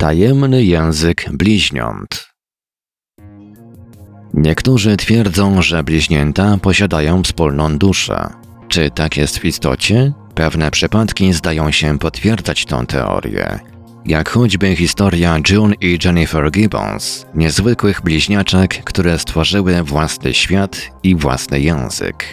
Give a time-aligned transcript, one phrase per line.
[0.00, 2.28] Tajemny język bliźniąt.
[4.34, 8.28] Niektórzy twierdzą, że bliźnięta posiadają wspólną duszę.
[8.68, 10.12] Czy tak jest w istocie?
[10.34, 13.58] Pewne przypadki zdają się potwierdzać tę teorię.
[14.06, 21.60] Jak choćby historia June i Jennifer Gibbons, niezwykłych bliźniaczek, które stworzyły własny świat i własny
[21.60, 22.24] język.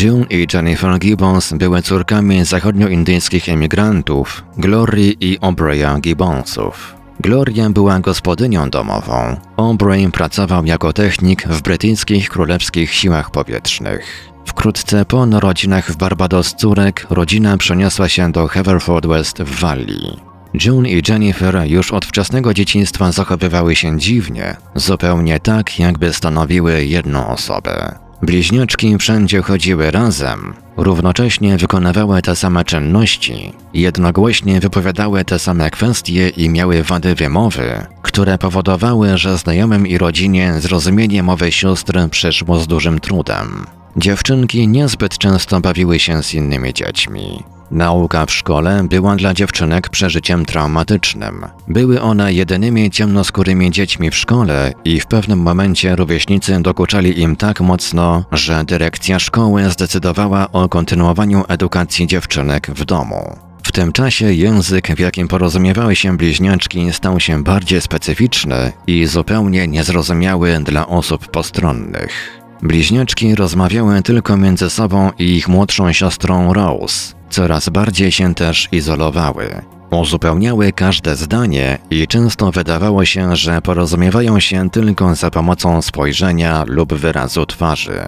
[0.00, 6.96] June i Jennifer Gibbons były córkami zachodnioindyjskich emigrantów Glory i Obreya Gibbonsów.
[7.20, 9.36] Gloria była gospodynią domową.
[9.56, 14.28] Aubrey pracował jako technik w brytyjskich królewskich siłach powietrznych.
[14.44, 20.20] Wkrótce po narodzinach w Barbados córek rodzina przeniosła się do Haverford West w Walii.
[20.64, 27.28] June i Jennifer już od wczesnego dzieciństwa zachowywały się dziwnie, zupełnie tak, jakby stanowiły jedną
[27.28, 27.98] osobę.
[28.22, 36.48] Bliźniaczki wszędzie chodziły razem, równocześnie wykonywały te same czynności, jednogłośnie wypowiadały te same kwestie i
[36.48, 43.00] miały wady wymowy, które powodowały, że znajomym i rodzinie zrozumienie mowy sióstr przyszło z dużym
[43.00, 43.66] trudem.
[43.96, 47.55] Dziewczynki niezbyt często bawiły się z innymi dziećmi.
[47.70, 51.46] Nauka w szkole była dla dziewczynek przeżyciem traumatycznym.
[51.68, 57.60] Były one jedynymi ciemnoskórymi dziećmi w szkole i w pewnym momencie rówieśnicy dokuczali im tak
[57.60, 63.36] mocno, że dyrekcja szkoły zdecydowała o kontynuowaniu edukacji dziewczynek w domu.
[63.62, 69.68] W tym czasie język, w jakim porozumiewały się bliźniaczki, stał się bardziej specyficzny i zupełnie
[69.68, 72.40] niezrozumiały dla osób postronnych.
[72.62, 77.15] Bliźniaczki rozmawiały tylko między sobą i ich młodszą siostrą Rose.
[77.36, 79.62] Coraz bardziej się też izolowały.
[79.90, 86.94] Uzupełniały każde zdanie i często wydawało się, że porozumiewają się tylko za pomocą spojrzenia lub
[86.94, 88.00] wyrazu twarzy.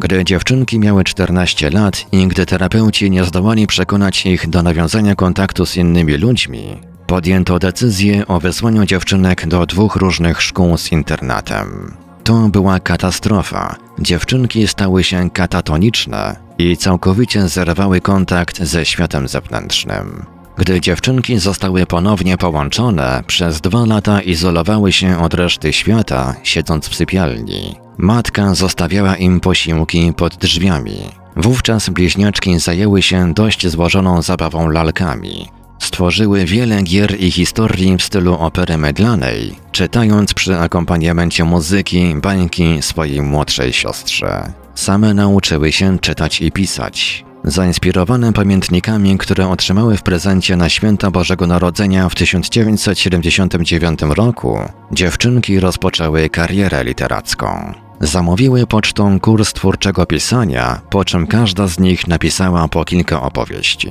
[0.00, 5.66] Gdy dziewczynki miały 14 lat i gdy terapeuci nie zdołali przekonać ich do nawiązania kontaktu
[5.66, 11.96] z innymi ludźmi, podjęto decyzję o wysłaniu dziewczynek do dwóch różnych szkół z internatem.
[12.24, 13.76] To była katastrofa.
[13.98, 20.26] Dziewczynki stały się katatoniczne i całkowicie zerwały kontakt ze światem zewnętrznym.
[20.56, 26.94] Gdy dziewczynki zostały ponownie połączone, przez dwa lata izolowały się od reszty świata, siedząc w
[26.94, 27.74] sypialni.
[27.98, 30.98] Matka zostawiała im posiłki pod drzwiami.
[31.36, 35.48] Wówczas bliźniaczki zajęły się dość złożoną zabawą lalkami.
[35.78, 43.22] Stworzyły wiele gier i historii w stylu opery mydlanej, czytając przy akompaniamencie muzyki bańki swojej
[43.22, 44.63] młodszej siostrze.
[44.74, 47.24] Same nauczyły się czytać i pisać.
[47.44, 54.58] Zainspirowane pamiętnikami, które otrzymały w prezencie na święta Bożego Narodzenia w 1979 roku,
[54.92, 57.74] dziewczynki rozpoczęły karierę literacką.
[58.00, 63.90] Zamówiły pocztą kurs twórczego pisania, po czym każda z nich napisała po kilka opowieści.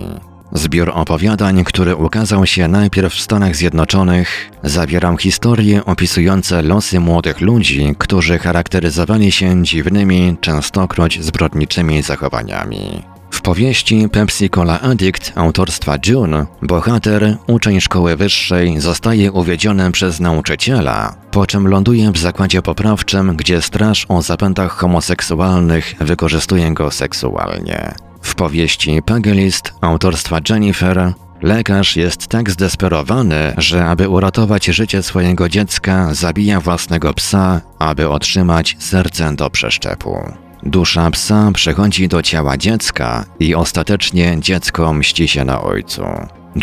[0.53, 7.95] Zbiór opowiadań, który ukazał się najpierw w Stanach Zjednoczonych, zawierał historie opisujące losy młodych ludzi,
[7.97, 13.03] którzy charakteryzowali się dziwnymi, częstokroć zbrodniczymi zachowaniami.
[13.31, 21.15] W powieści Pepsi Cola Addict autorstwa June bohater, uczeń szkoły wyższej, zostaje uwiedziony przez nauczyciela,
[21.31, 27.93] po czym ląduje w zakładzie poprawczym, gdzie straż o zapętach homoseksualnych wykorzystuje go seksualnie.
[28.23, 36.13] W powieści Pagelist autorstwa Jennifer lekarz jest tak zdesperowany, że aby uratować życie swojego dziecka,
[36.13, 40.17] zabija własnego psa, aby otrzymać serce do przeszczepu.
[40.63, 46.03] Dusza psa przechodzi do ciała dziecka i ostatecznie dziecko mści się na ojcu.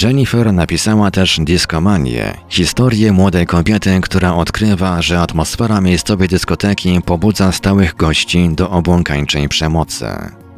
[0.02, 7.96] Jennifer napisała też Diskomanię, historię młodej kobiety, która odkrywa, że atmosfera miejscowej dyskoteki pobudza stałych
[7.96, 10.06] gości do obłąkańczej przemocy.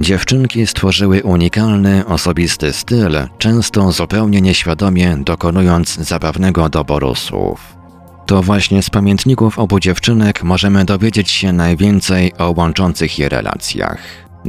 [0.00, 7.76] Dziewczynki stworzyły unikalny, osobisty styl, często zupełnie nieświadomie dokonując zabawnego doboru słów.
[8.26, 13.98] To właśnie z pamiętników obu dziewczynek możemy dowiedzieć się najwięcej o łączących je relacjach.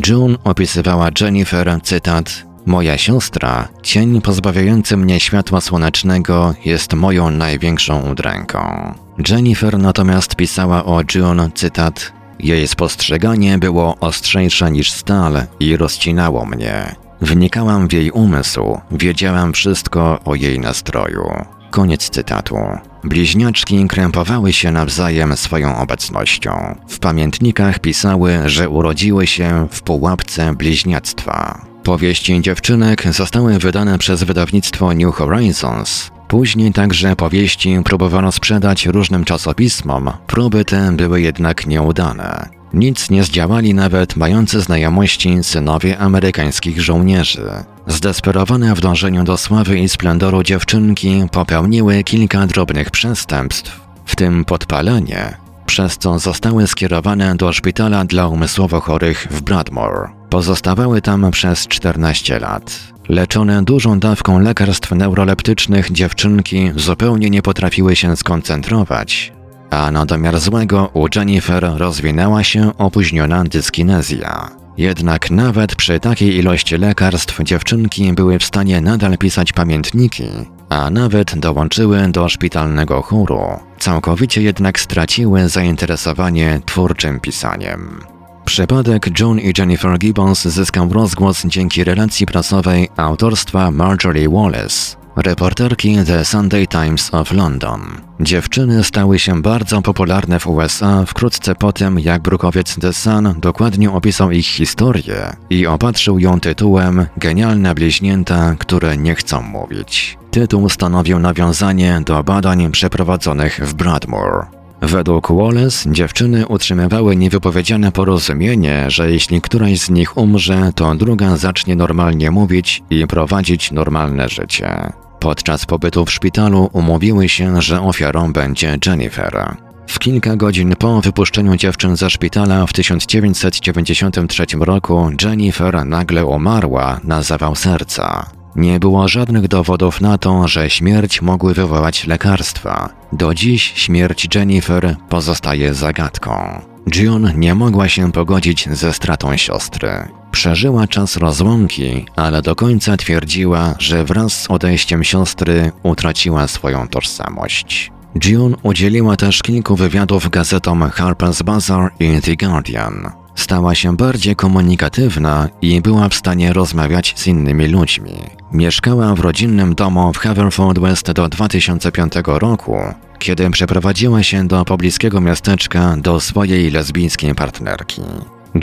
[0.07, 8.93] June opisywała Jennifer, cytat, Moja siostra, cień pozbawiający mnie światła słonecznego, jest moją największą udręką.
[9.29, 12.13] Jennifer natomiast pisała o June, cytat,
[12.43, 16.95] jej spostrzeganie było ostrzejsze niż stal i rozcinało mnie.
[17.21, 21.23] Wnikałam w jej umysł, wiedziałam wszystko o jej nastroju.
[21.71, 22.55] Koniec cytatu.
[23.03, 26.75] Bliźniaczki krępowały się nawzajem swoją obecnością.
[26.87, 31.65] W pamiętnikach pisały, że urodziły się w pułapce bliźniactwa.
[31.83, 36.11] Powieści dziewczynek zostały wydane przez wydawnictwo New Horizons.
[36.33, 42.49] Później także powieści próbowano sprzedać różnym czasopismom, próby te były jednak nieudane.
[42.73, 47.49] Nic nie zdziałali nawet mający znajomości synowie amerykańskich żołnierzy.
[47.87, 55.37] Zdesperowane w dążeniu do sławy i splendoru dziewczynki popełniły kilka drobnych przestępstw, w tym podpalenie,
[55.65, 60.09] przez co zostały skierowane do szpitala dla umysłowo chorych w Bradmore.
[60.29, 62.92] Pozostawały tam przez 14 lat.
[63.09, 69.33] Leczone dużą dawką lekarstw neuroleptycznych dziewczynki zupełnie nie potrafiły się skoncentrować,
[69.69, 74.49] a na domiar złego u Jennifer rozwinęła się opóźniona dyskinezja.
[74.77, 80.27] Jednak nawet przy takiej ilości lekarstw dziewczynki były w stanie nadal pisać pamiętniki,
[80.69, 83.41] a nawet dołączyły do szpitalnego chóru.
[83.79, 88.12] Całkowicie jednak straciły zainteresowanie twórczym pisaniem.
[88.45, 96.25] Przypadek John i Jennifer Gibbons zyskał rozgłos dzięki relacji prasowej autorstwa Marjorie Wallace, reporterki The
[96.25, 97.81] Sunday Times of London.
[98.19, 103.91] Dziewczyny stały się bardzo popularne w USA wkrótce po tym, jak brukowiec The Sun dokładnie
[103.91, 110.17] opisał ich historię i opatrzył ją tytułem Genialne bliźnięta, które nie chcą mówić.
[110.31, 114.62] Tytuł stanowił nawiązanie do badań przeprowadzonych w Bradmore.
[114.83, 121.75] Według Wallace dziewczyny utrzymywały niewypowiedziane porozumienie, że jeśli któraś z nich umrze, to druga zacznie
[121.75, 124.93] normalnie mówić i prowadzić normalne życie.
[125.19, 129.55] Podczas pobytu w szpitalu umówiły się, że ofiarą będzie Jennifer.
[129.87, 137.21] W kilka godzin po wypuszczeniu dziewczyn ze szpitala w 1993 roku Jennifer nagle umarła na
[137.21, 138.42] zawał serca.
[138.55, 142.89] Nie było żadnych dowodów na to, że śmierć mogły wywołać lekarstwa.
[143.13, 146.61] Do dziś śmierć Jennifer pozostaje zagadką.
[146.95, 149.89] June nie mogła się pogodzić ze stratą siostry.
[150.31, 157.91] Przeżyła czas rozłąki, ale do końca twierdziła, że wraz z odejściem siostry utraciła swoją tożsamość.
[158.25, 163.11] June udzieliła też kilku wywiadów gazetom Harper's Bazaar i The Guardian.
[163.35, 168.13] Stała się bardziej komunikatywna i była w stanie rozmawiać z innymi ludźmi.
[168.53, 172.77] Mieszkała w rodzinnym domu w Haverford West do 2005 roku,
[173.19, 178.01] kiedy przeprowadziła się do pobliskiego miasteczka do swojej lesbijskiej partnerki.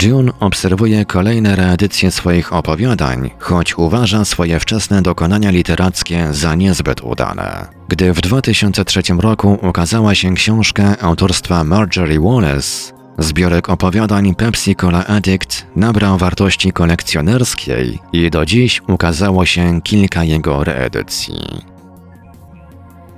[0.03, 7.67] June obserwuje kolejne reedycje swoich opowiadań, choć uważa swoje wczesne dokonania literackie za niezbyt udane.
[7.87, 15.65] Gdy w 2003 roku ukazała się książka autorstwa Marjorie Wallace, zbiorek opowiadań Pepsi Cola Addict
[15.75, 21.71] nabrał wartości kolekcjonerskiej i do dziś ukazało się kilka jego reedycji.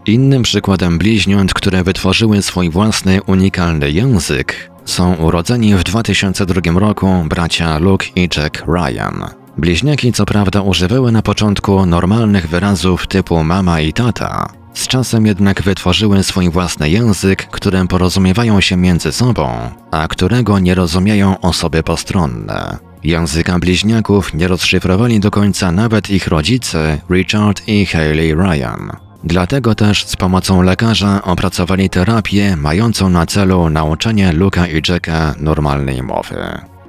[0.05, 7.77] Innym przykładem bliźniąt, które wytworzyły swój własny unikalny język, są urodzeni w 2002 roku bracia
[7.77, 9.25] Luke i Jack Ryan.
[9.57, 15.61] Bliźniaki co prawda używały na początku normalnych wyrazów typu mama i tata, z czasem jednak
[15.61, 19.49] wytworzyły swój własny język, którym porozumiewają się między sobą,
[19.91, 22.77] a którego nie rozumieją osoby postronne.
[23.03, 28.91] Języka bliźniaków nie rozszyfrowali do końca nawet ich rodzice Richard i Hayley Ryan.
[29.23, 36.03] Dlatego też z pomocą lekarza opracowali terapię mającą na celu nauczenie Luka i Jacka normalnej
[36.03, 36.35] mowy.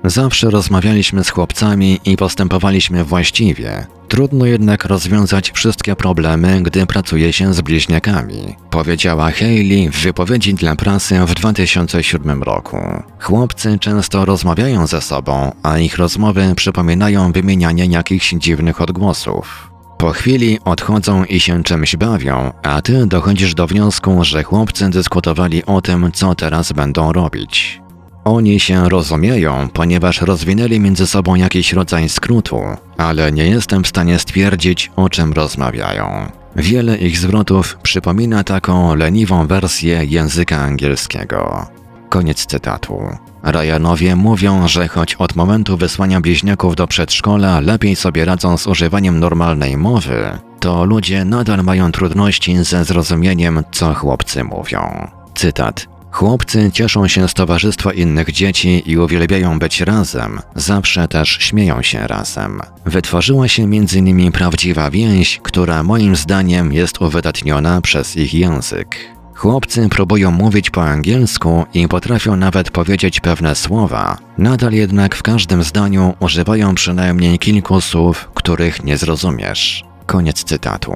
[0.04, 3.86] Zawsze rozmawialiśmy z chłopcami i postępowaliśmy właściwie.
[4.14, 10.76] Trudno jednak rozwiązać wszystkie problemy, gdy pracuje się z bliźniakami, powiedziała Hayley w wypowiedzi dla
[10.76, 12.78] prasy w 2007 roku.
[13.20, 19.70] Chłopcy często rozmawiają ze sobą, a ich rozmowy przypominają wymienianie jakichś dziwnych odgłosów.
[19.98, 25.64] Po chwili odchodzą i się czymś bawią, a ty dochodzisz do wniosku, że chłopcy dyskutowali
[25.64, 27.83] o tym, co teraz będą robić.
[28.24, 32.60] Oni się rozumieją, ponieważ rozwinęli między sobą jakiś rodzaj skrótu,
[32.96, 36.30] ale nie jestem w stanie stwierdzić, o czym rozmawiają.
[36.56, 41.66] Wiele ich zwrotów przypomina taką leniwą wersję języka angielskiego.
[42.08, 42.98] Koniec cytatu.
[43.42, 49.20] Ryanowie mówią, że choć od momentu wysłania bliźniaków do przedszkola lepiej sobie radzą z używaniem
[49.20, 55.08] normalnej mowy, to ludzie nadal mają trudności ze zrozumieniem, co chłopcy mówią.
[55.34, 55.93] Cytat.
[56.14, 62.06] Chłopcy cieszą się z towarzystwa innych dzieci i uwielbiają być razem, zawsze też śmieją się
[62.06, 62.60] razem.
[62.86, 68.96] Wytworzyła się między nimi prawdziwa więź, która moim zdaniem jest uwydatniona przez ich język.
[69.34, 75.62] Chłopcy próbują mówić po angielsku i potrafią nawet powiedzieć pewne słowa, nadal jednak w każdym
[75.62, 79.84] zdaniu używają przynajmniej kilku słów, których nie zrozumiesz.
[80.06, 80.92] Koniec cytatu.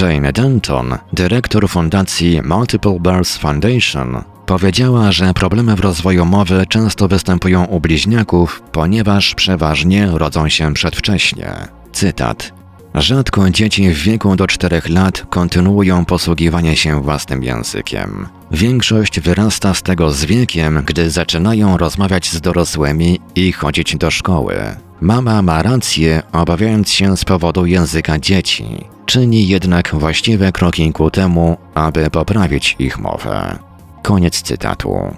[0.00, 7.64] Jane Denton, dyrektor fundacji Multiple Births Foundation, powiedziała, że problemy w rozwoju mowy często występują
[7.64, 11.52] u bliźniaków, ponieważ przeważnie rodzą się przedwcześnie.
[11.92, 12.52] Cytat.
[12.94, 18.26] Rzadko dzieci w wieku do 4 lat kontynuują posługiwanie się własnym językiem.
[18.50, 24.56] Większość wyrasta z tego z wiekiem, gdy zaczynają rozmawiać z dorosłymi i chodzić do szkoły.
[25.00, 28.64] Mama ma rację, obawiając się z powodu języka dzieci.
[29.06, 33.58] Czyni jednak właściwe kroki ku temu, aby poprawić ich mowę.
[34.06, 35.14] Koniec cytatu.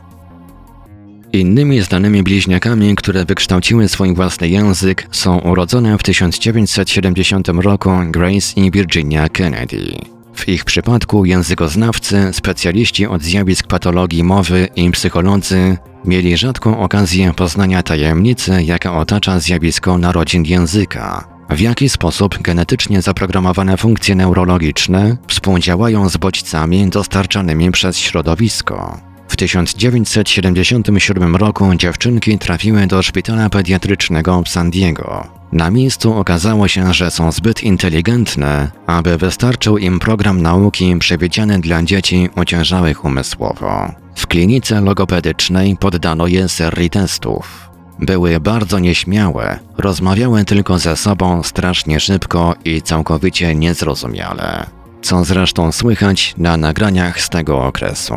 [1.33, 8.71] Innymi znanymi bliźniakami, które wykształciły swój własny język, są urodzone w 1970 roku Grace i
[8.71, 9.99] Virginia Kennedy.
[10.35, 17.83] W ich przypadku językoznawcy, specjaliści od zjawisk patologii mowy i psycholodzy mieli rzadką okazję poznania
[17.83, 21.38] tajemnicy, jaka otacza zjawisko narodzin języka.
[21.51, 29.01] W jaki sposób genetycznie zaprogramowane funkcje neurologiczne współdziałają z bodźcami dostarczanymi przez środowisko.
[29.29, 35.27] W 1977 roku dziewczynki trafiły do szpitala pediatrycznego w San Diego.
[35.53, 41.83] Na miejscu okazało się, że są zbyt inteligentne, aby wystarczył im program nauki przewidziany dla
[41.83, 43.93] dzieci ociężałych umysłowo.
[44.15, 47.68] W klinice logopedycznej poddano je serii testów.
[47.99, 54.67] Były bardzo nieśmiałe, rozmawiały tylko ze sobą strasznie szybko i całkowicie niezrozumiale.
[55.03, 58.15] Co zresztą słychać na nagraniach z tego okresu.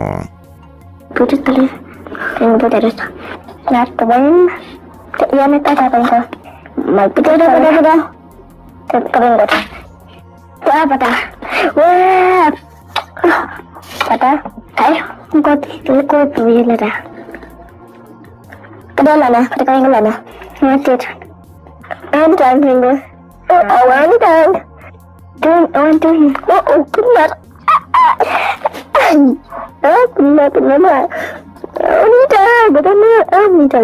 [14.75, 15.03] Ayo
[18.95, 19.39] Ke mana?
[19.50, 20.13] Ketika yang ke mana?
[20.62, 21.00] Masjid.
[22.12, 22.93] Anjang minggu.
[23.51, 24.50] Oh, awan dan.
[25.41, 26.13] Dan awan tuh.
[26.48, 27.29] Oh, oh, kemar.
[29.81, 31.03] Ah, kemar, kemar.
[31.81, 32.63] Oh, ini dah.
[32.75, 33.19] Bagaimana?
[33.31, 33.83] Ah, ini dah.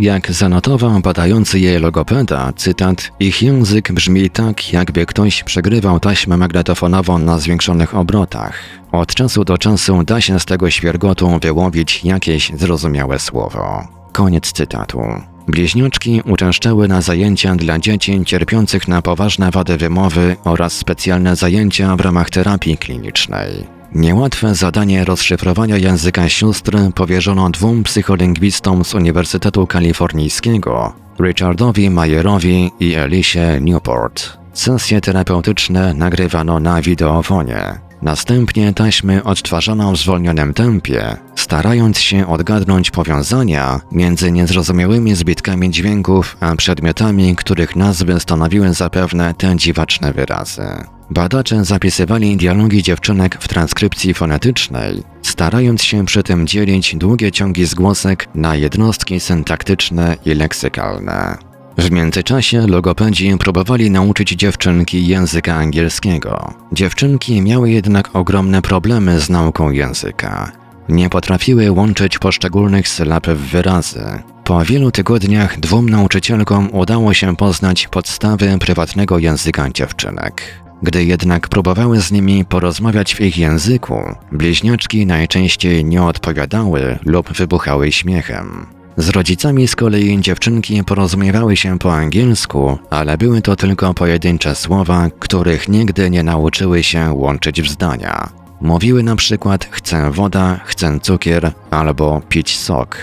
[0.00, 7.18] Jak zanotował badający je logopeda, cytat, ich język brzmi tak, jakby ktoś przegrywał taśmę magnetofonową
[7.18, 8.54] na zwiększonych obrotach.
[8.92, 13.88] Od czasu do czasu da się z tego świergotu wyłowić jakieś zrozumiałe słowo.
[14.12, 15.00] Koniec cytatu.
[15.48, 22.00] Bliźniaczki uczęszczały na zajęcia dla dzieci cierpiących na poważne wady wymowy oraz specjalne zajęcia w
[22.00, 23.73] ramach terapii klinicznej.
[23.94, 33.60] Niełatwe zadanie rozszyfrowania języka sióstr powierzono dwóm psycholingwistom z Uniwersytetu Kalifornijskiego, Richardowi Mayerowi i Elisie
[33.60, 34.38] Newport.
[34.52, 37.78] Sesje terapeutyczne nagrywano na wideofonie.
[38.02, 46.56] Następnie taśmy odtwarzano w zwolnionym tempie, starając się odgadnąć powiązania między niezrozumiałymi zbitkami dźwięków a
[46.56, 50.93] przedmiotami, których nazwy stanowiły zapewne te dziwaczne wyrazy.
[51.10, 58.28] Badacze zapisywali dialogi dziewczynek w transkrypcji fonetycznej, starając się przy tym dzielić długie ciągi zgłosek
[58.34, 61.38] na jednostki syntaktyczne i leksykalne.
[61.78, 66.54] W międzyczasie logopedzi próbowali nauczyć dziewczynki języka angielskiego.
[66.72, 70.52] Dziewczynki miały jednak ogromne problemy z nauką języka.
[70.88, 74.04] Nie potrafiły łączyć poszczególnych sylab w wyrazy.
[74.44, 80.63] Po wielu tygodniach dwóm nauczycielkom udało się poznać podstawy prywatnego języka dziewczynek.
[80.84, 87.92] Gdy jednak próbowały z nimi porozmawiać w ich języku, bliźniaczki najczęściej nie odpowiadały lub wybuchały
[87.92, 88.66] śmiechem.
[88.96, 95.08] Z rodzicami z kolei dziewczynki porozumiewały się po angielsku, ale były to tylko pojedyncze słowa,
[95.18, 98.28] których nigdy nie nauczyły się łączyć w zdania.
[98.60, 102.96] Mówiły na przykład chcę woda, chcę cukier albo pić sok.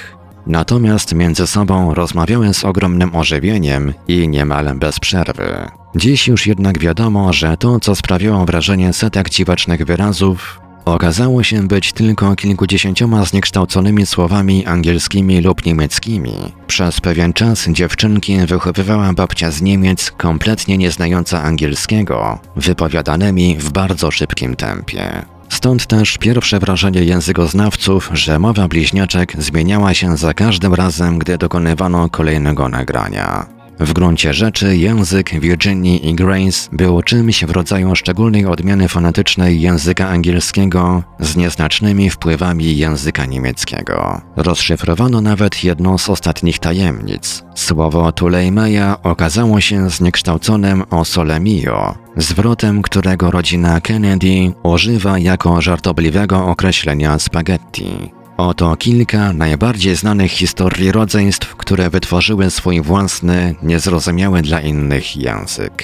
[0.47, 5.80] Natomiast między sobą rozmawiały z ogromnym ożywieniem i niemal bez przerwy.
[5.95, 11.93] Dziś już jednak wiadomo, że to, co sprawiało wrażenie setek dziwacznych wyrazów, okazało się być
[11.93, 16.33] tylko kilkudziesięcioma zniekształconymi słowami angielskimi lub niemieckimi.
[16.67, 24.11] Przez pewien czas dziewczynki wychowywała babcia z Niemiec, kompletnie nie znająca angielskiego, wypowiadanymi w bardzo
[24.11, 25.25] szybkim tempie.
[25.49, 32.09] Stąd też pierwsze wrażenie językoznawców, że mowa bliźniaczek zmieniała się za każdym razem, gdy dokonywano
[32.09, 33.60] kolejnego nagrania.
[33.81, 40.09] W gruncie rzeczy język Virginii i Grace był czymś w rodzaju szczególnej odmiany fonetycznej języka
[40.09, 44.21] angielskiego z nieznacznymi wpływami języka niemieckiego.
[44.35, 47.43] Rozszyfrowano nawet jedną z ostatnich tajemnic.
[47.55, 57.19] Słowo Tulejmeja okazało się zniekształconym o solemio, zwrotem którego rodzina Kennedy używa jako żartobliwego określenia
[57.19, 58.20] spaghetti.
[58.41, 65.83] Oto kilka najbardziej znanych historii rodzeństw, które wytworzyły swój własny, niezrozumiały dla innych język.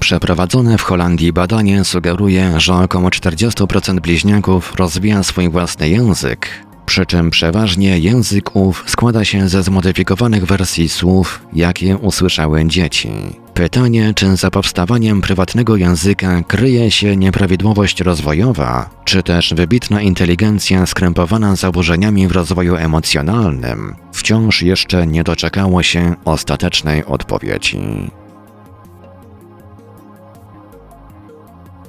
[0.00, 6.48] Przeprowadzone w Holandii badanie sugeruje, że około 40% bliźniaków rozwija swój własny język,
[6.86, 13.41] przy czym przeważnie język ów składa się ze zmodyfikowanych wersji słów, jakie usłyszały dzieci.
[13.54, 21.56] Pytanie, czy za powstawaniem prywatnego języka kryje się nieprawidłowość rozwojowa, czy też wybitna inteligencja skrępowana
[21.56, 28.10] zaburzeniami w rozwoju emocjonalnym, wciąż jeszcze nie doczekało się ostatecznej odpowiedzi.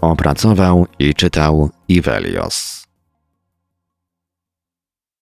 [0.01, 2.82] Opracował i czytał Ivelios.